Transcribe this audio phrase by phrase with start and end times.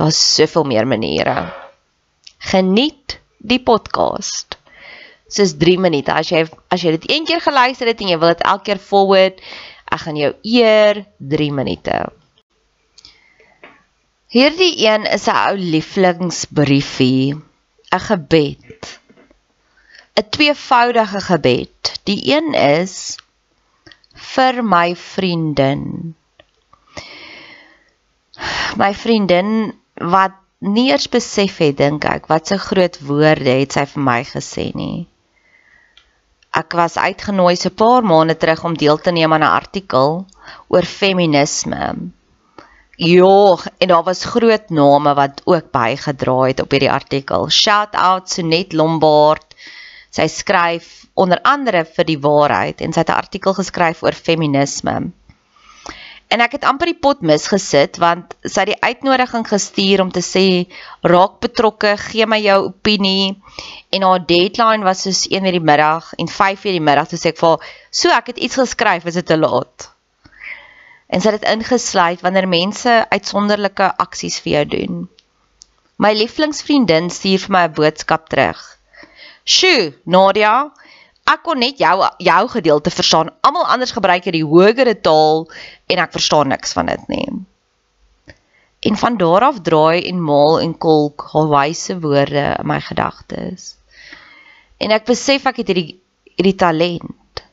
[0.00, 1.52] Daar's soveel meer maniere.
[2.38, 4.56] Geniet die podcast.
[5.28, 6.14] Dis 3 minute.
[6.16, 8.80] As jy as jy dit een keer geluister het en jy wil dit elke keer
[8.80, 9.42] forward,
[9.92, 11.02] ek gaan jou eer
[11.34, 11.98] 3 minute.
[14.32, 17.36] Hierdie een is 'n ou lieflingsbriefie,
[17.92, 18.96] 'n gebed.
[20.16, 22.00] 'n Tweevoudige gebed.
[22.08, 23.18] Die een is
[24.14, 26.14] vir my vriendin.
[28.80, 33.86] My vriendin wat nie eers besef het dink ek wat se groot woorde het sy
[33.92, 35.06] vir my gesê nie.
[36.50, 40.26] Ek was uitgenooi so 'n paar maande terug om deel te neem aan 'n artikel
[40.68, 42.12] oor feminisme.
[42.96, 47.48] Ja, en daar was groot name wat ook bygedra het op hierdie artikel.
[47.48, 49.54] Shout out to Net Lombard.
[50.10, 55.12] Sy skryf onder andere vir die waarheid en sy het 'n artikel geskryf oor feminisme.
[56.30, 60.22] En ek het amper die pot misgesit want sy het die uitnodiging gestuur om te
[60.22, 60.44] sê
[61.02, 63.32] raak betrokke, gee my jou opinie.
[63.90, 67.18] En haar deadline was soos 1:00 in die middag en 5:00 in die middag toe
[67.18, 67.58] sê ek vir
[67.90, 69.90] "So, ek het iets geskryf, is dit te laat?"
[71.08, 75.08] En sy het dit ingesluit wanneer mense uitsonderlike aksies vir jou doen.
[75.98, 78.60] My lieflingsvriendin stuur vir my 'n boodskap terug.
[79.44, 80.70] "Sjoe, Nadia,
[81.32, 83.30] ek kon net jou jou gedeelte verstaan.
[83.46, 85.46] Almal anders gebruik hierdie hogere taal
[85.90, 87.26] en ek verstaan niks van dit nie.
[88.88, 93.74] En van daar af draai en maal en kolk haar wyse woorde in my gedagtes.
[94.80, 96.00] En ek besef ek het hierdie
[96.40, 97.44] hierdie talent.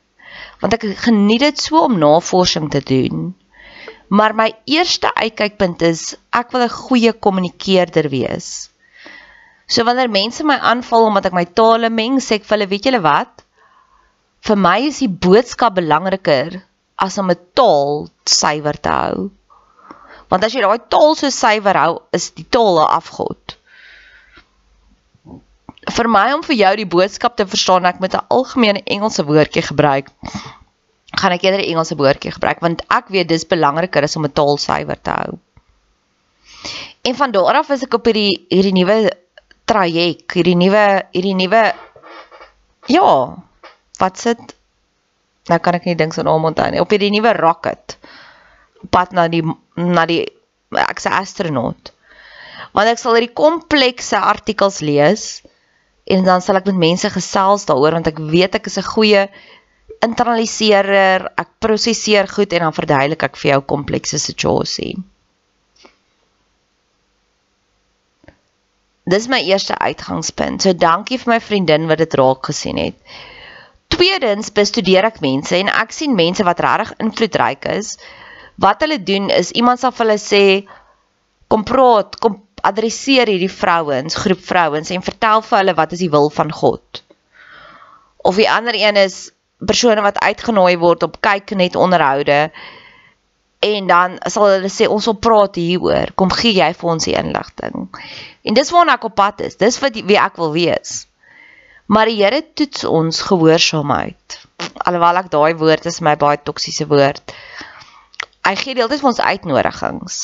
[0.61, 3.33] Want ek geniet dit so om navorsing te doen.
[4.07, 8.69] Maar my eerste uitkykpunt is ek wil 'n goeie kommunikeerder wees.
[9.67, 12.85] So wanneer mense my aanval omdat ek my tale meng, sê ek vir hulle, weet
[12.87, 13.43] julle wat?
[14.47, 16.61] Vir my is die boodskap belangriker
[16.95, 19.29] as om 'n taal suiwer te hou.
[20.31, 23.57] Want as jy daai taal so suiwer hou, is die taal 'n afgod.
[25.97, 29.63] Vir my om vir jou die boodskap te verstaan, ek moet 'n algemene Engelse woordjie
[29.63, 30.07] gebruik.
[31.19, 34.31] Gaan ek eerder 'n Engelse woordjie gebruik want ek weet dis belangriker as om 'n
[34.31, 35.39] taal suiwer te hou.
[37.03, 39.11] En van daar af is ek op hierdie hierdie nuwe
[39.65, 41.73] traject, hierdie nuwe hierdie nuwe
[42.87, 43.07] ja,
[44.01, 44.55] wat sit
[45.47, 46.81] nou kan ek nie dink so naam onthou nie.
[46.83, 47.97] Op hierdie nuwe rocket
[48.93, 49.43] pad na die
[49.75, 50.23] na die
[50.71, 51.93] ek's 'n astronaut.
[52.73, 55.43] Want ek sal hierdie komplekse artikels lees
[56.05, 59.29] en dan sal ek met mense gesels daaroor want ek weet ek is 'n goeie
[60.03, 64.97] internaliseerder, ek prosesseer goed en dan verduidelik ek vir jou komplekse situasie.
[69.07, 70.61] Dis my eerste uitgangspunt.
[70.61, 72.95] So dankie vir my vriendin wat dit raak gesien het.
[73.97, 77.95] Tweedens bestudeer ek mense en ek sien mense wat regtig invloedryk is.
[78.61, 80.43] Wat hulle doen is iemand sal vir hulle sê
[81.49, 86.11] kom praat, kom adresseer hierdie vrouens, groep vrouens en vertel vir hulle wat is die
[86.13, 87.01] wil van God.
[88.27, 89.31] Of die ander een is
[89.65, 92.51] persone wat uitgenooi word op kyk net onderhoude
[93.65, 96.13] en dan sal hulle sê ons wil praat hieroor.
[96.15, 97.87] Kom gee jy vir ons die inligting.
[98.45, 99.57] En dis waarna ek op pad is.
[99.57, 101.06] Dis wat wie ek wil wees.
[101.87, 104.39] Maar die Here toets ons gehoorsaamheid.
[104.87, 107.33] Alhoewel ek daai woord is my baie toksiese woord.
[108.47, 110.21] Hy gee deeltyd vir ons uitnodigings.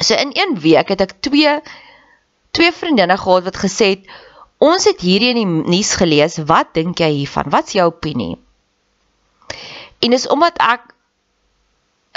[0.00, 1.58] So in een week het ek twee
[2.56, 4.08] twee vriendinne gehad wat gesê het
[4.58, 6.40] Ons het hierdie in die nuus gelees.
[6.50, 7.50] Wat dink jy hiervan?
[7.54, 8.34] Wat's jou opinie?
[10.02, 10.88] En dis omdat ek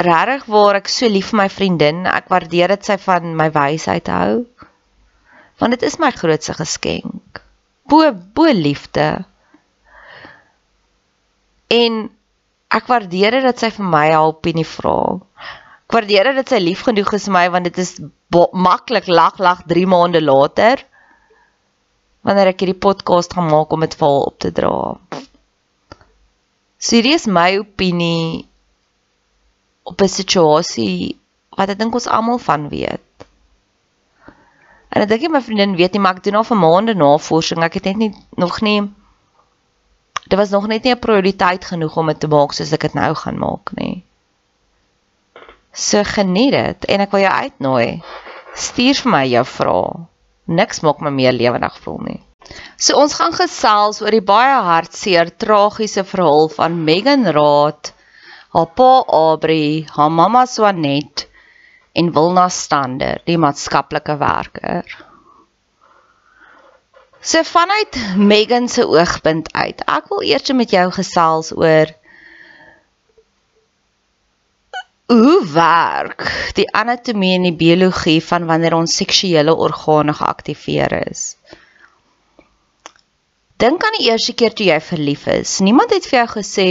[0.01, 4.09] regtig waar ek so lief vir my vriendin, ek waardeer dit sy van my wysheid
[4.09, 4.41] hou.
[5.61, 7.43] Want dit is my grootste geskenk.
[7.91, 9.07] Bo bo liefde.
[11.71, 11.97] En
[12.71, 15.19] ek waardeer dit dat sy vir my haar opinie vra.
[15.87, 17.97] Ek waardeer dit dat sy lief genoeg is vir my want dit is
[18.55, 20.85] maklik lag lag 3 maande later
[22.23, 24.75] wanneer ek hierdie podcast gaan maak om dit vir haar op te dra.
[26.79, 28.45] So hierdie is my opinie
[29.83, 31.17] op 'n situasie
[31.57, 33.27] wat ek dink ons almal van weet.
[34.91, 37.63] En ek dink my vriendin weet nie maar ek doen al vir maande navorsing.
[37.63, 38.81] Ek het net nie nog nie
[40.31, 42.93] Dit was nog net nie 'n prioriteit genoeg om dit te maak soos ek dit
[42.93, 44.03] nou gaan maak nie.
[45.73, 48.03] So geniet dit en ek wil jou uitnooi.
[48.55, 50.07] Stuur vir my jou vrae
[50.45, 52.21] niks maak my meer lewendig voel nie.
[52.77, 57.93] So ons gaan gesels oor die baie hartseer tragiese verhaal van Megan Raad,
[58.55, 61.27] haar pa Abri, haar mamma Swanet
[61.91, 64.85] en Wilna Stander, die maatskaplike werker.
[67.21, 71.91] So vanuit Megan se oogpunt uit, ek wil eers met jou gesels oor
[75.11, 76.23] Hoe werk
[76.55, 81.23] die anatomie en die biologie van wanneer ons seksuele organe geaktiveer is?
[83.59, 85.57] Dink aan die eerste keer toe jy verlief is.
[85.59, 86.67] Niemand het vir jou gesê,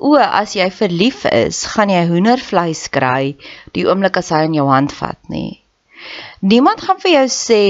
[0.00, 3.36] "O, as jy verlief is, gaan jy hoendervleis kry
[3.74, 5.60] die oomblik as hy in jou hand vat nie."
[6.40, 7.62] Niemand gaan vir jou sê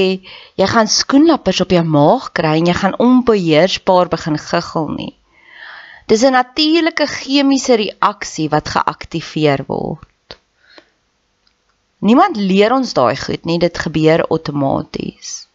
[0.60, 5.14] jy gaan skoenlappers op jou maag kry en jy gaan onbeheersbaar begin giggel nie.
[6.08, 10.36] Dis 'n natuurlike chemiese reaksie wat geaktiveer word.
[12.00, 15.47] Niemand leer ons daai goed nie, dit gebeur outomaties.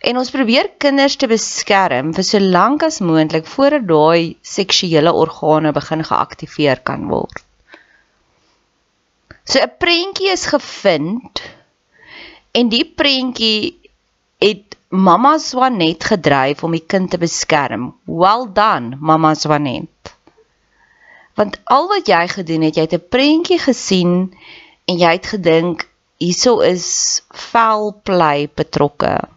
[0.00, 5.72] En ons probeer kinders te beskerm vir so lank as moontlik voordat daai seksuele organe
[5.76, 7.42] begin geaktiveer kan word.
[9.44, 11.42] So 'n prentjie is gevind
[12.54, 13.76] en die prentjie
[14.40, 17.92] het Mamma Swanet gedryf om die kind te beskerm.
[18.06, 20.14] Well done, Mamma Swanet.
[21.34, 24.32] Want al wat jy gedoen het, jy het 'n prentjie gesien
[24.88, 25.86] en jy het gedink
[26.18, 29.28] hieso is velplay betrokke.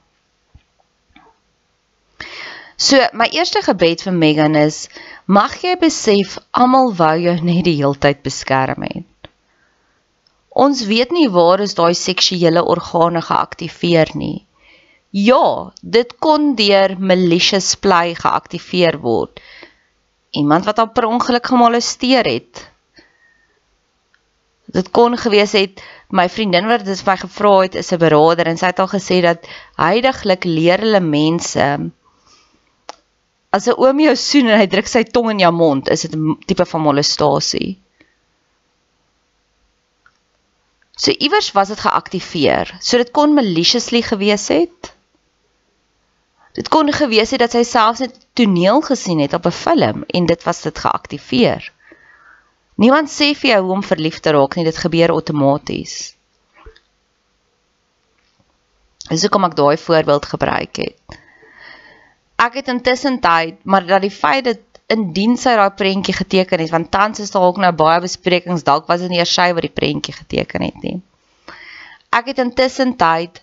[2.77, 4.87] So, my eerste gebed vir Megan is:
[5.25, 9.29] Mag jy besef almal wou jou net die heeltyd beskerm het.
[10.49, 14.45] Ons weet nie waar is daai seksuele organe geaktiveer nie.
[15.13, 19.39] Ja, dit kon deur malicious play geaktiveer word.
[20.33, 22.67] Iemand wat op per ongeluk gemolesteer het.
[24.73, 28.47] Dit kon gewees het my vriendin wat dit vir my gevra het is 'n beraader
[28.49, 29.45] en sy het al gesê dat
[29.77, 31.91] heidaglik leer hulle mense
[33.53, 36.15] as 'n oom jou soen en hy druk sy tong in jou mond, is dit
[36.15, 37.77] 'n tipe van molestasie.
[40.97, 42.77] So iewers was dit geaktiveer.
[42.79, 44.93] So dit kon maliciously gewees het.
[46.53, 50.25] Dit kon gewees het dat sy selfs 'n toneel gesien het op 'n film en
[50.25, 51.71] dit was dit geaktiveer.
[52.75, 56.15] Niemand sê vir jou hoe om verlief te raak nie, dit gebeur outomaties.
[59.09, 61.22] Dis hoekom ek daai voorbeeld gebruik het.
[62.43, 66.71] Ek het intussen tyd, maar dat die feit dat indien sy daai prentjie geteken het,
[66.73, 69.65] want tans is daar ook nou baie besprekings, dalk was dit nie eers sy wat
[69.65, 70.97] die prentjie geteken het nie.
[72.13, 73.39] ek het intussen tyd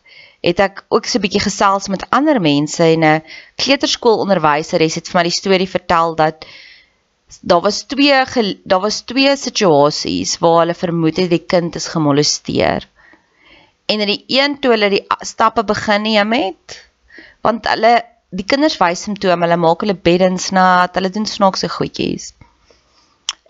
[0.47, 3.23] het ek ook so 'n bietjie gesels met ander mense en 'n
[3.57, 6.47] kleuterskoolonderwyseres het vir my die storie vertel dat
[7.43, 8.25] daar was twee
[8.65, 12.89] daar was twee situasies waar hulle vermoed het die kind is gemolesteer.
[13.87, 16.89] En in die een toe hulle die stappe begin neem het,
[17.43, 22.31] want hulle die kinders wys simptome, hulle maak hulle beddens nat, hulle doen snaakse goedjies.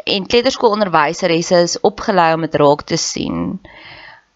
[0.08, 3.58] En kleuterskoolonderwyseresse is opgelei om dit raak te sien.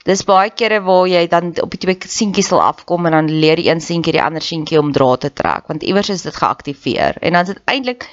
[0.04, 3.56] Dis baie kere waar jy dan op die twee seentjies sal afkom en dan leer
[3.56, 7.16] die een seentjie die ander seentjie om draad te trek want iewers is dit geaktiveer
[7.24, 8.04] en dan is dit eintlik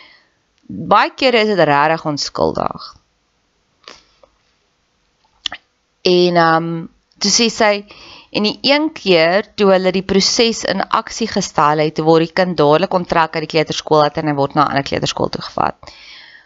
[0.71, 2.87] baie kere is dit regtig onskuldig.
[6.07, 6.71] En ehm um,
[7.21, 7.73] toe sê sy
[8.31, 12.55] en die een keer toe hulle die proses in aksie gestel het, word die kind
[12.59, 15.91] dadelik onttrek uit die kleuterskool uit en hy word na 'n ander kleuterskool toe gevat.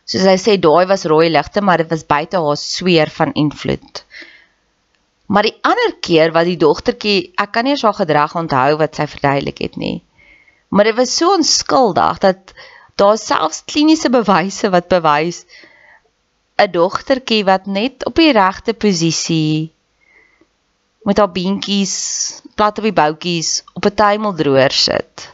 [0.06, 4.04] Soos hy sê daai was rooi ligte, maar dit was buite haar sweer van invloed.
[5.28, 8.96] Maar die ander keer wat die dogtertjie, ek kan nie eens haar gedrag onthou wat
[8.96, 10.04] sy verduidelik het nie.
[10.70, 12.54] Maar dit was so onskuldig dat
[12.96, 15.46] daar selfs kliniese bewyse wat bewys
[16.58, 19.75] 'n dogtertjie wat net op die regte posisie
[21.06, 21.96] met haar beentjies
[22.56, 25.30] plat op die boutjies op 'n tuimeldroër sit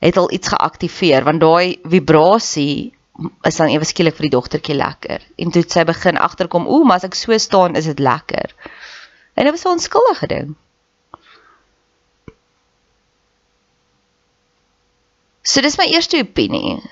[0.00, 2.92] het al iets geaktiveer want daai vibrasie
[3.48, 6.96] is dan ewe skielik vir die dogtertjie lekker en toe sy begin agterkom ooh maar
[6.96, 8.56] as ek so staan is dit lekker
[9.40, 10.56] En dit was 'n onskuldige ding.
[15.42, 16.82] So dis my eerste opinie.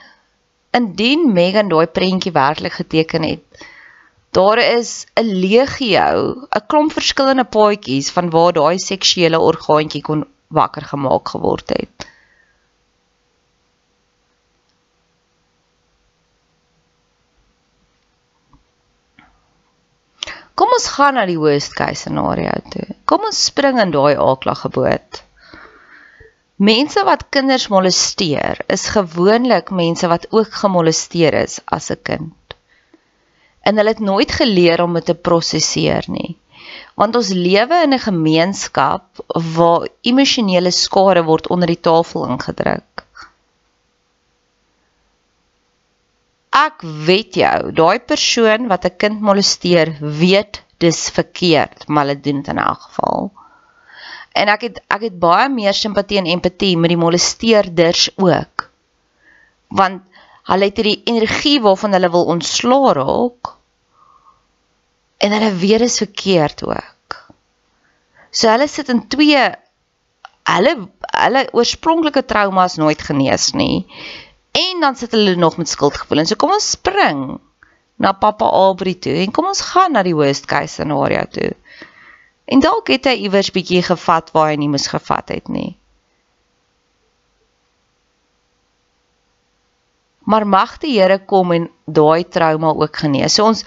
[0.71, 3.67] Indien Megan daai prentjie werklik geteken het,
[4.31, 10.83] daar is 'n legio, 'n klomp verskillende paadjies van waar daai seksuele orgaantjie kon wakker
[10.83, 12.09] gemaak geword het.
[20.59, 22.87] Kom ons gaan na die worst case scenario toe.
[23.05, 25.23] Kom ons spring in daai aaklige boot.
[26.59, 32.48] Mense wat kinders molesteer, is gewoonlik mense wat ook gemolesteer is as 'n kind.
[33.69, 36.37] En hulle het nooit geleer om dit te prosesseer nie.
[36.99, 39.25] Want ons lewe in 'n gemeenskap
[39.57, 42.89] waar emosionele skade word onder die tafel ingedruk.
[46.59, 52.43] ek weet jou, daai persoon wat 'n kind molesteer, weet dis verkeerd, maar hulle doen
[52.43, 53.31] dit in elk geval.
[54.33, 58.71] En ek het ek het baie meer simpatie en empatie met die molesteerders ook.
[59.69, 60.03] Want
[60.51, 63.58] hulle het hierdie energie waarvan hulle wil ontslaa raak
[65.19, 67.17] en hulle dit is verkeerd ook.
[68.31, 69.43] So hulle sit in twee
[70.49, 70.75] hulle
[71.19, 73.87] hulle oorspronklike traumas nooit genees nie
[74.59, 76.29] en dan sit hulle nog met skuldgevoelens.
[76.33, 77.39] So kom ons spring
[77.99, 81.53] na pappa Albri toe en kom ons gaan na die worst case scenario toe.
[82.49, 85.75] En dalk het hy iewers bietjie gevat waar hy nie moes gevat het nie.
[90.29, 93.37] Maar mag die Here kom en daai trauma ook genees.
[93.37, 93.65] So ons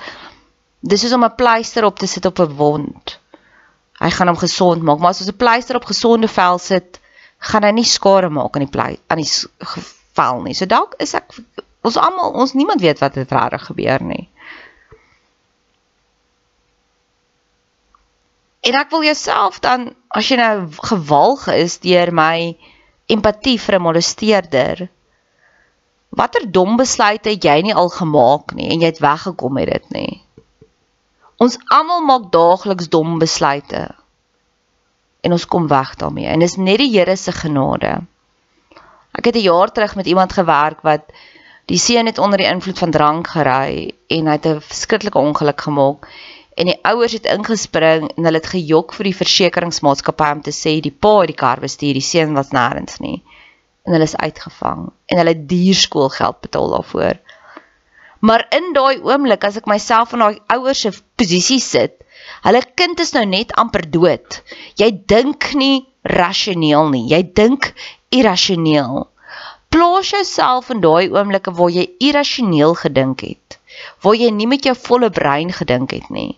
[0.81, 3.19] dis is om 'n pleister op te sit op 'n wond.
[4.01, 6.99] Hy gaan hom gesond maak, maar as ons 'n pleister op gesonde vel sit,
[7.37, 9.31] gaan hy nie skade maak aan die plei aan die
[10.13, 10.53] vel nie.
[10.53, 11.33] So dalk is ek
[11.81, 14.29] ons almal ons niemand weet wat het reg gebeur nie.
[18.61, 22.57] En ek wil jouself dan as jy nou gewalg is deur my
[23.09, 24.89] empatie vir 'n molesteerder
[26.11, 29.89] watter dom besluit het jy nie al gemaak nie en jy het weggekom met dit
[29.89, 30.21] nie.
[31.41, 33.87] Ons almal maak daagliks dom besluite
[35.25, 37.93] en ons kom weg daarmee en dis net die Here se genade.
[39.17, 41.09] Ek het 'n jaar terug met iemand gewerk wat
[41.65, 45.61] die seun het onder die invloed van drank gery en hy het 'n verskriklike ongeluk
[45.61, 46.07] gemaak
[46.55, 50.79] en die ouers het ingespring en hulle het gejok vir die versekeringsmaatskappy om te sê
[50.79, 53.23] die pa het die kar bestuur, die seun was nêrens nie.
[53.85, 57.17] En hulle is uitgevang en hulle het duur skoolgeld betaal daarvoor.
[58.21, 61.95] Maar in daai oomblik as ek myself in daai ouers se posisie sit,
[62.45, 64.41] hulle kind is nou net amper dood.
[64.77, 67.07] Jy dink nie rasioneel nie.
[67.09, 67.71] Jy dink
[68.13, 69.07] irrasioneel.
[69.71, 73.57] Plaas jouself in daai oomblikke waar jy irrasioneel gedink het,
[74.03, 76.33] waar jy nie met jou volle brein gedink het nie.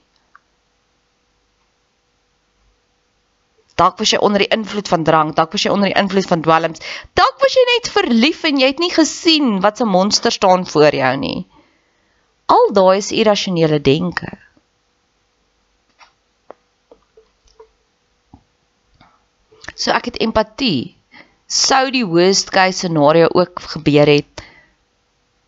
[3.74, 6.44] Dalk was jy onder die invloed van drank, dalk was jy onder die invloed van
[6.46, 6.84] dwelms,
[7.18, 10.94] dalk was jy net verlief en jy het nie gesien wat 'n monster staan voor
[10.94, 11.48] jou nie.
[12.46, 14.32] Al daai is irrasionele denke.
[19.76, 20.94] So ek het empatie
[21.54, 24.44] sou die worst case scenario ook gebeur het,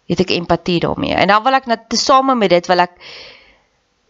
[0.10, 1.16] het ek empatie daarmee.
[1.18, 2.98] En dan wil ek net tesame met dit wil ek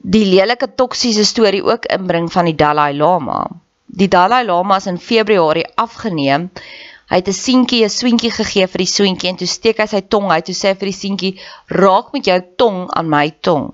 [0.05, 3.45] die lelike toksiese storie ook inbring van die Dalai Lama.
[3.85, 6.49] Die Dalai Lama is in Februarie afgeneem.
[7.09, 10.01] Hy het 'n seentjie 'n swentjie gegee vir die swentjie en toe steek hy sy
[10.01, 13.73] tong uit toe sê vir die seentjie: "Raak met jou tong aan my tong."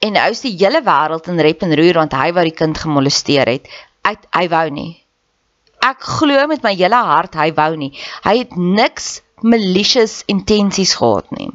[0.00, 2.78] En nou is die hele wêreld in rep en roer want hy wou die kind
[2.78, 3.68] gemolesteer het.
[4.06, 4.92] Hy hy wou nie.
[5.80, 7.92] Ek glo met my hele hart hy wou nie.
[8.24, 11.50] Hy het niks malicious intensies gehad nie.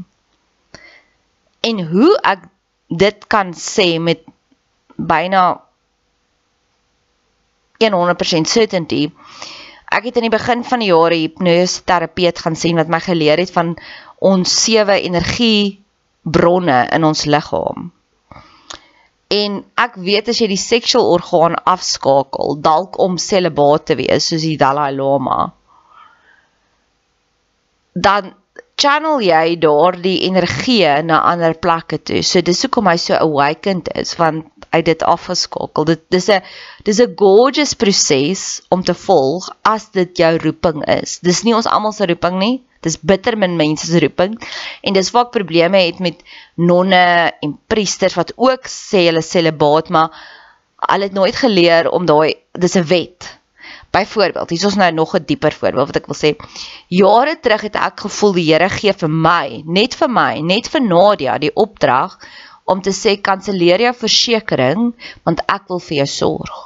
[1.62, 2.48] En hoe ek
[2.89, 4.22] dit kan sê met
[4.98, 5.62] byna
[7.82, 9.10] 100% certainty.
[9.91, 13.41] Ek het in die begin van die jare hipnose terapeut gaan sien wat my geleer
[13.41, 13.75] het van
[14.19, 15.79] ons sewe energie
[16.23, 17.91] bronne in ons liggaam.
[19.35, 24.45] En ek weet as jy die seksueel orgaan afskakel, dalk om celibaat te wees soos
[24.45, 25.51] die Dalai Lama,
[27.95, 28.33] dan
[28.77, 32.21] channel jy daardie energie na ander plekke toe.
[32.23, 35.88] So dis hoekom hy so awakened is want hy dit afgeskakel.
[35.88, 36.41] Dit dis 'n
[36.84, 41.20] dis 'n gorgeous proses om te volg as dit jou roeping is.
[41.20, 42.62] Dis nie ons almal se roeping nie.
[42.82, 44.38] Dis bitter min mense se roeping
[44.84, 46.22] en dis waar ek probleme het met
[46.55, 50.12] nonne en priesters wat ook sê hulle celibaat, maar
[50.91, 53.32] hulle het nooit geleer om daai dis 'n wet.
[53.96, 56.36] Byvoorbeeld, hier is ons nou nog 'n dieper voorbeeld wat ek wil sê.
[56.88, 60.82] Jare terug het ek gevoel die Here gee vir my, net vir my, net vir
[60.82, 62.20] Nadia die opdrag
[62.65, 66.62] om te sê kanselleer jou versekerings want ek wil vir jou sorg.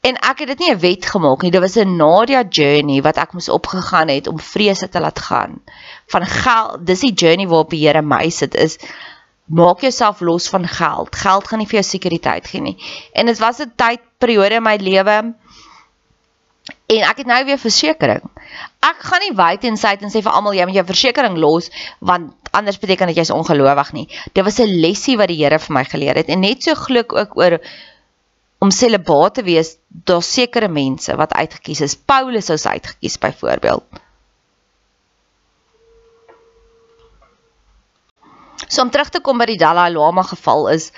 [0.00, 3.16] En ek het dit nie 'n wet gemaak nie, dit was 'n Nadia journey wat
[3.16, 5.60] ek moes opgegaan het om vrese te laat gaan.
[6.08, 8.78] Van geld, dis die journey waarop die Here my sit is
[9.44, 11.16] maak jouself los van geld.
[11.16, 12.76] Geld gaan nie vir jou sekuriteit gee nie.
[13.12, 15.34] En dit was 'n tydperiode in my lewe
[16.86, 18.30] en ek het nou weer versekerings.
[18.80, 21.70] Ek gaan nie wyd en sê en sê vir almal jy moet jou versekerings los
[22.00, 24.08] want anders beteken dit jy's ongelowig nie.
[24.34, 27.12] Dit was 'n lesie wat die Here vir my geleer het en net so geluk
[27.12, 27.60] ook oor
[28.60, 31.96] om celibaat te wees, daar sekere mense wat uitgekies is.
[31.96, 33.84] Paulus is uitgekies byvoorbeeld.
[38.68, 40.92] So om terug te kom by die Dalai Lama geval is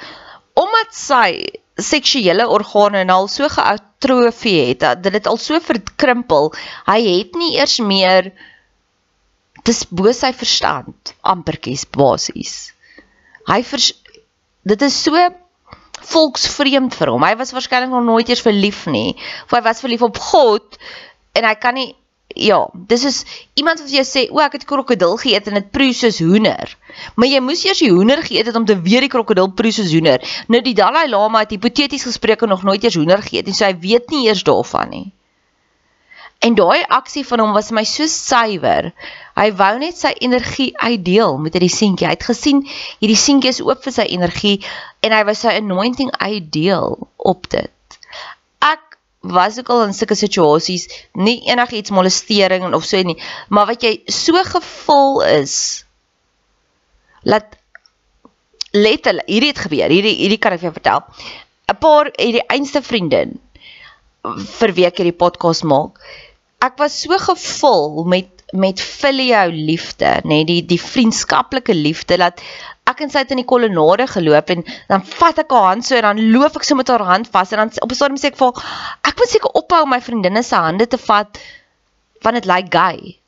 [0.58, 6.52] omdat sy seksuele organe nou al so geatrofie het dat dit al so verkrimpel,
[6.88, 8.32] hy het nie eers meer
[9.64, 12.72] dis bo sy verstand amperkies basies.
[13.48, 13.92] Hy vers,
[14.68, 15.18] dit is so
[16.12, 17.24] volksvreemd vir hom.
[17.24, 19.14] Hy was waarskynlik nog nooit eers verlief nie.
[19.46, 20.78] Of hy was verlief op God
[21.38, 21.92] en hy kan nie
[22.34, 23.18] ja, dis is
[23.54, 26.76] iemand wat jy sê, "O, ek het krokodil geëet en dit proe soos hoender."
[27.14, 29.92] Maar jy moes eers die hoender geëet het om te weet die krokodil proe soos
[29.92, 30.20] hoender.
[30.48, 33.64] Nou die Dalai Lama het hipoteties gespreek en nog nooit eers hoender geëet en so
[33.64, 35.12] hy weet nie eers daarvan nie.
[36.42, 38.92] En daai aksie van hom was my so suiwer.
[39.34, 42.06] Hy wou net sy energie uitdeel met hierdie seentjie.
[42.06, 42.64] Hy het gesien
[42.98, 44.58] hierdie seentjie is oop vir sy energie
[45.00, 47.70] en hy wou sy anointing uitdeel op dit
[49.22, 53.94] was ek al in sulke situasies, nie enigiets molestering of so nie, maar wat jy
[54.10, 55.84] so gevul is
[57.22, 57.56] laat
[58.72, 59.92] letterlik hierdie het gebeur.
[59.92, 61.04] Hierdie hierdie kan ek vir jou vertel.
[61.70, 63.38] 'n Paar hierdie einste vriendin
[64.58, 65.98] vir week hierdie podcast maak.
[66.62, 72.42] Ek was so gevul met met filiou liefde, nê, nee, die die vriendskaplike liefde dat
[72.90, 75.96] ek en sy het in die kolonnade geloop en dan vat ek haar hand so
[75.96, 78.32] en dan loop ek so met haar hand vas en dan op 'n stadium sê
[78.32, 78.62] ek vir
[79.08, 81.38] ek moet seker ophou om my vriendinne se hande te vat
[82.22, 83.18] want dit lyk gay.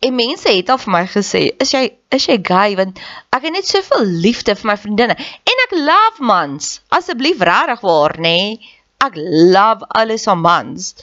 [0.00, 2.98] En mense het al vir my gesê, "Is jy is jy gay?" want
[3.32, 5.16] ek het net soveel liefde vir my vriendinne
[5.52, 6.80] en ek love mans.
[6.88, 8.20] Asseblief regtig waar, nê?
[8.22, 8.60] Nee,
[8.98, 10.94] ek love alles van mans.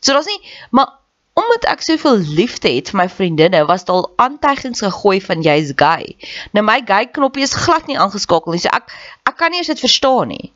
[0.00, 0.98] So is nie maar
[1.36, 5.72] omdat ek soveel liefde het vir my vriendinne, was daar al aantuigings gegooi van jy's
[5.76, 6.16] gay.
[6.56, 8.62] Nou my gay knoppie is glad nie aangeskakel nie.
[8.64, 8.88] So ek
[9.28, 10.52] ek kan nie eens dit verstaan nie.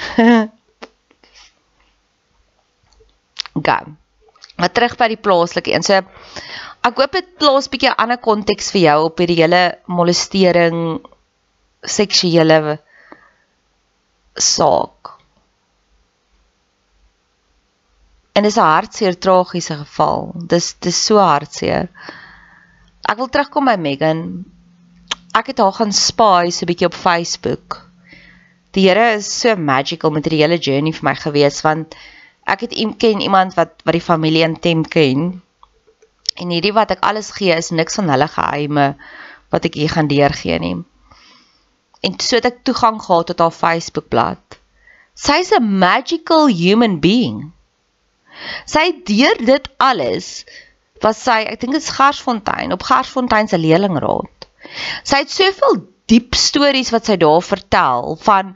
[3.68, 3.96] Gaan.
[4.60, 5.84] Maar terug by die plaaslike een.
[5.88, 5.94] So
[6.84, 11.00] ek hoop dit plaas 'n bietjie ander konteks vir jou op hierdie hele molestering
[11.80, 12.78] seksuele
[14.36, 15.19] saak.
[18.40, 20.32] En dis 'n hartseer tragiese geval.
[20.52, 21.88] Dis dis so hartseer.
[23.12, 24.22] Ek wil terugkom by Megan.
[25.36, 27.84] Ek het haar gaan spy so 'n bietjie op Facebook.
[28.72, 31.94] Die Here is so magical met hierdie hele journey vir my gewees want
[32.46, 32.72] ek het
[33.04, 35.42] ken iemand wat wat die familie intiem ken.
[36.40, 38.96] En hierdie wat ek alles gee is niks van hulle geheime
[39.50, 40.76] wat ek hier gaan deurgee nie.
[42.00, 44.56] En so het ek toegang gehad tot haar Facebook bladsy.
[45.14, 47.52] Sy's 'n magical human being.
[48.68, 50.44] Sy deur dit alles
[51.00, 54.48] was sy, ek dink dit is Garsfontein, op Garsfontein se leerlingraad.
[55.06, 58.54] Sy het soveel diep stories wat sy daar vertel van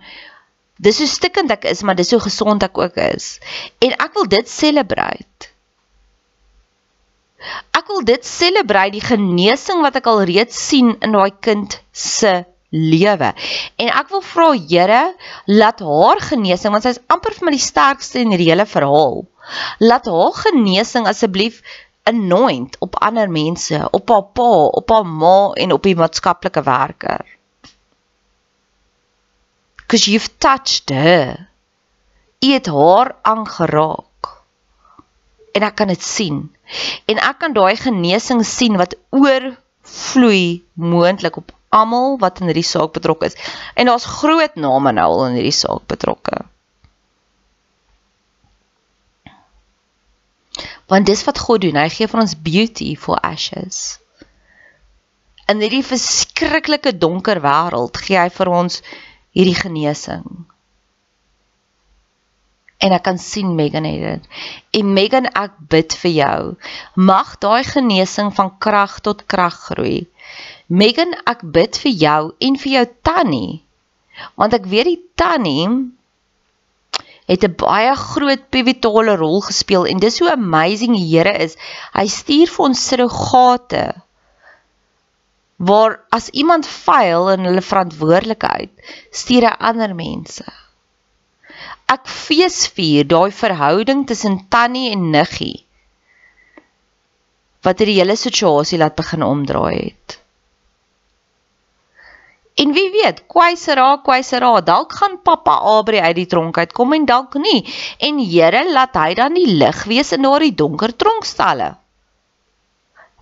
[0.84, 3.38] dis hoe stikkend ek is, maar dis hoe gesond ek ook is.
[3.84, 5.50] En ek wil dit celebrate.
[7.76, 12.42] Ek wil dit celebrate die genesing wat ek al reeds sien in daai kind se
[12.74, 13.30] lewe.
[13.78, 15.02] En ek wil vra Here,
[15.46, 19.22] laat haar genesing, want sy is amper vir my die sterkste in hierdie hele verhaal.
[19.78, 21.60] Laat haar genesing asseblief
[22.04, 27.24] anoint op ander mense, op haar pa, op haar ma en op die maatskaplike werker
[29.94, 31.48] because you've touched her.
[32.42, 34.30] U het haar aangeraak.
[35.54, 36.40] En ek kan dit sien.
[37.06, 42.96] En ek kan daai genesing sien wat oorvloei moontlik op almal wat in hierdie saak
[42.96, 43.38] betrokke is.
[43.78, 46.43] En daar's groot name nou al in hierdie saak betrokke.
[50.90, 51.78] Want dis wat God doen.
[51.80, 53.98] Hy gee vir ons beauty for ashes.
[55.48, 58.80] In hierdie verskriklike donker wêreld gee hy vir ons
[59.36, 60.24] hierdie genesing.
[62.84, 64.40] En ek kan sien Megan het dit.
[64.80, 66.40] En Megan, ek bid vir jou.
[67.00, 70.04] Mag daai genesing van krag tot krag groei.
[70.68, 73.62] Megan, ek bid vir jou en vir jou tannie.
[74.40, 75.68] Want ek weet die tannie
[77.30, 81.56] het 'n baie groot pivotale rol gespeel en dis hoe amazing die Here is.
[81.92, 83.84] Hy stuur vir ons surrogate
[85.56, 88.70] waar as iemand faal in hulle verantwoordelikheid,
[89.10, 90.44] stuur hy ander mense.
[91.86, 95.64] Ek feesvier daai verhouding tussen Tannie en Niggie
[97.64, 100.18] wat hierdie hele situasie laat begin omdraai het.
[102.54, 107.06] En wie weet, kwysera, kwysera, dalk gaan pappa Abri uit die tronk uit kom en
[107.06, 107.64] dalk nie.
[107.98, 111.74] En Here laat hy dan die lig wees in daardie donker tronkstalle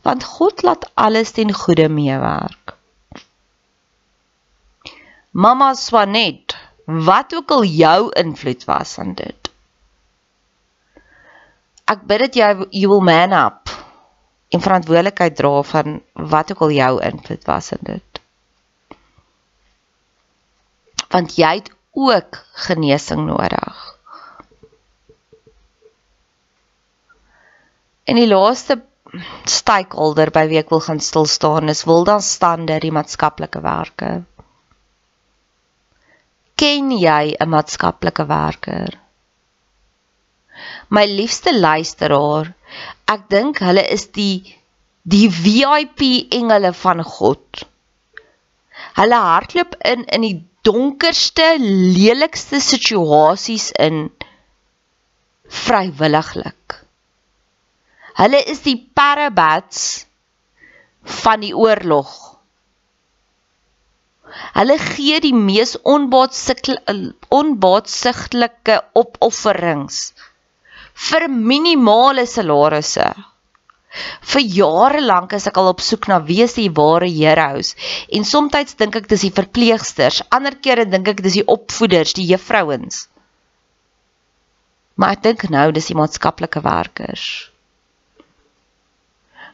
[0.03, 2.75] want God laat alles ten goeie meewerk.
[5.31, 9.51] Mamma Swanet, wat ook al jou invloed was aan dit.
[11.89, 13.71] Ek bid dat jy you will man up
[14.53, 16.01] en verantwoordelikheid dra van
[16.35, 18.12] wat ook al jou invloed was in dit.
[21.13, 23.81] Want jy het ook genesing nodig.
[28.09, 28.81] En die laaste
[29.45, 34.23] stakeholder by wie ek wil gaan stil staan is Wilda Stander, die maatskaplike werker.
[36.57, 38.97] Ken jy 'n maatskaplike werker?
[40.89, 42.53] My liefste luisteraar,
[43.15, 44.57] ek dink hulle is die
[45.03, 47.65] die VIP engele van God.
[48.97, 54.11] Hulle hardloop in in die donkerste, lelikste situasies in
[55.63, 56.77] vrywilliglik.
[58.21, 60.07] Hulle is die parabats
[61.23, 62.11] van die oorlog.
[64.57, 69.97] Hulle gee die mees onbaatsigtelike opofferings
[71.09, 73.09] vir minimale salarisse.
[74.33, 77.75] Vir jare lank is ek al op soek na wie is die ware heroes
[78.09, 82.29] en soms dink ek dis die verpleegsters, ander kere dink ek dis die opvoeders, die
[82.33, 83.07] juffrouens.
[84.97, 87.29] Maar ek dink nou dis die maatskaplike werkers.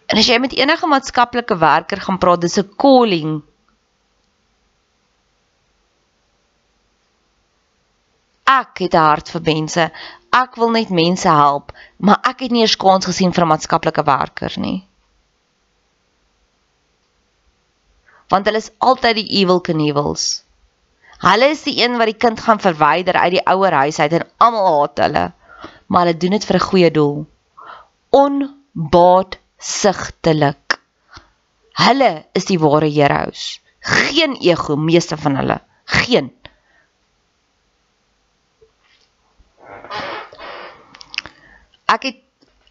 [0.08, 3.42] En as jy met enige maatskaplike werker gaan praat, dis 'n calling.
[8.48, 9.90] Ek het 'n hart vir mense.
[10.34, 14.04] Ek wil net mense help, maar ek het nie eers kans gesien vir 'n maatskaplike
[14.04, 14.84] werker nie.
[18.28, 20.44] Want hulle is altyd die evil Knievels.
[21.18, 24.26] Hulle is die een wat die kind gaan verwyder uit die ouer huis uit en
[24.36, 25.24] almal haat hulle.
[25.86, 27.26] Maar hulle doen dit vir 'n goeie doel.
[28.10, 30.78] Onbaat sigtelik.
[31.72, 33.60] Hulle is die ware heroes.
[33.80, 35.60] Geen ego meeste van hulle.
[35.84, 36.37] Geen.
[41.88, 42.18] Ek het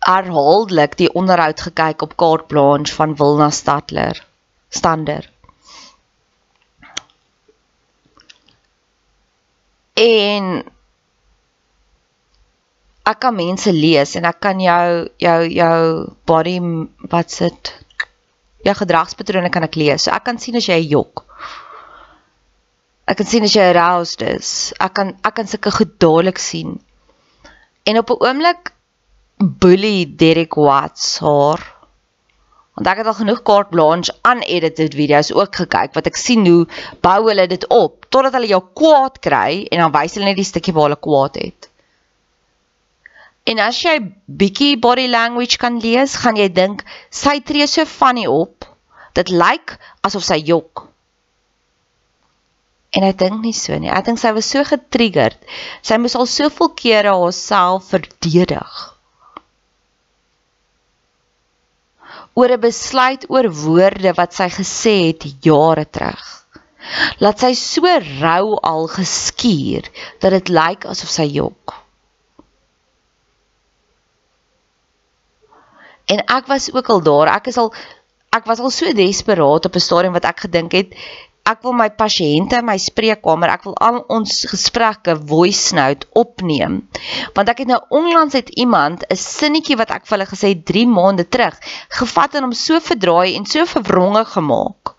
[0.06, 4.20] herhaaldelik die onderhoud gekyk op Kaart Blanche van Wilna Stadler.
[4.70, 5.30] Stander.
[9.98, 10.62] En
[13.08, 15.80] ek kan mense lees en ek kan jou jou jou
[16.30, 16.58] body
[17.10, 17.74] wat sit
[18.68, 20.06] jou gedragspatrone kan ek lees.
[20.06, 21.24] So ek kan sien as jy jok.
[23.08, 24.74] Ek kan sien as jy aroused is.
[24.78, 26.78] Ek kan ek kan sulke goed dadelik sien.
[27.88, 28.74] En op 'n oomblik
[29.38, 31.64] bully Derek Watts haar.
[32.78, 36.68] Want ek het al genoeg kaart blanche unedited video's ook gekyk wat ek sien hoe
[37.02, 40.46] bou hulle dit op totdat hulle jou kwaad kry en dan wys hulle net die
[40.46, 41.70] stukkie waar hulle kwaad het.
[43.48, 43.96] En as jy
[44.28, 48.68] bietjie body language kan lees, gaan jy dink sy tree so funny op
[49.18, 50.84] Dit lyk asof sy jok.
[52.94, 53.90] En ek dink nie so nie.
[53.90, 55.40] Ek dink sy was so getriggerd.
[55.86, 58.78] Sy moes al soveel kere haarself verdedig.
[62.38, 66.26] Oor 'n besluit oor woorde wat sy gesê het jare terug.
[67.20, 67.84] Laat sy so
[68.22, 69.90] rou al geskuur
[70.22, 71.74] dat dit lyk asof sy jok.
[76.08, 77.34] En ek was ook al daar.
[77.36, 77.74] Ek is al
[78.38, 80.94] ek was al so desperaat op 'n stadium wat ek gedink het
[81.48, 86.82] ek wil my pasiënte in my spreekkamer, ek wil al ons gesprekke voice note opneem.
[87.38, 90.88] Want ek het nou onlangs het iemand 'n sinnetjie wat ek vir hulle gesê 3
[90.88, 91.56] maande terug
[92.00, 94.96] gevat en hom so verdraai en so verwronge gemaak.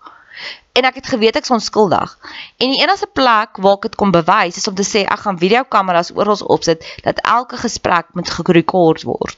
[0.73, 2.17] En ek het geweet ek's onskuldig.
[2.57, 5.37] En die enigste plek waar ek dit kon bewys is om te sê ek gaan
[5.37, 9.37] videokameras oral opsit dat elke gesprek moet gerekord word.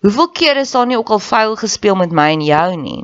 [0.00, 3.00] Hoeveel kere is daar nie ook al vuil gespeel met my en jou nie?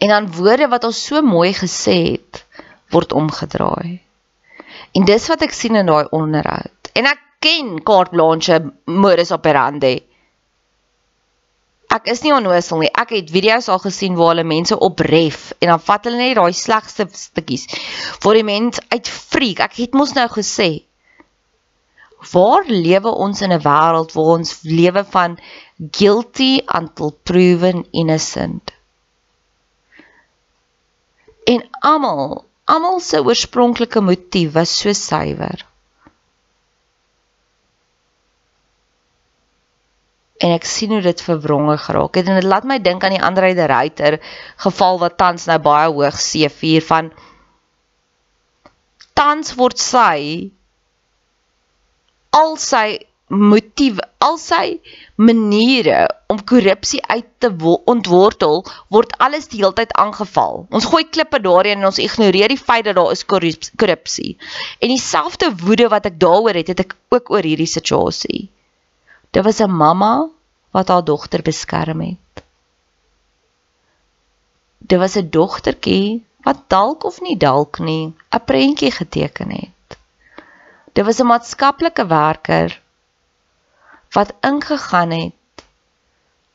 [0.00, 2.44] En dan woorde wat ons so mooi gesê het,
[2.88, 4.00] word omgedraai.
[4.96, 6.92] En dis wat ek sien in daai onderhoud.
[6.96, 8.56] En ek ken Kaart Blanche
[8.88, 9.98] modus operandi.
[11.90, 12.90] Ek is nie onnoosel nie.
[13.02, 16.54] Ek het video's al gesien waar hulle mense opref en dan vat hulle net daai
[16.56, 17.66] slegste stukkies
[18.24, 19.60] waar die mens uitfreek.
[19.68, 20.70] Ek het mos nou gesê
[22.32, 25.38] waar lewe ons in 'n wêreld waar ons lewe van
[26.00, 28.72] guilty until proven innocent
[31.50, 35.64] en almal, almal se oorspronklike motief was so suiwer.
[40.40, 43.24] En ek sien hoe dit verwronge geraak het en dit laat my dink aan die
[43.24, 44.16] Andre de Ruyter
[44.64, 47.10] geval wat tans nou baie hoog C4 van
[49.20, 50.22] tans word sy
[52.40, 52.86] al sy
[53.28, 54.78] motief al sy
[55.20, 57.50] maniere om korrupsie uit te
[57.90, 58.60] ontwortel
[58.94, 60.66] word alles die hele tyd aangeval.
[60.70, 64.36] Ons gooi klippe daarin en ons ignoreer die feit dat daar is korrupsie.
[64.78, 68.46] En dieselfde woede wat ek daaroor het, het ek ook oor hierdie situasie.
[69.34, 70.28] Dit was 'n mamma
[70.70, 72.44] wat haar dogter beskerm het.
[74.78, 79.98] Dit was 'n dogtertjie wat dalk of nie dalk nie 'n prentjie geteken het.
[80.92, 82.80] Dit was 'n maatskaplike werker
[84.10, 85.39] wat ingegaan het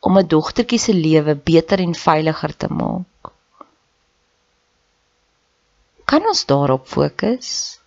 [0.06, 3.32] om 'n dogtertjie se lewe beter en veiliger te maak.
[6.06, 7.80] Kan ons daarop fokus?